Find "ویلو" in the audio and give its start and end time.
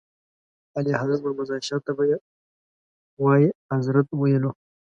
4.19-4.51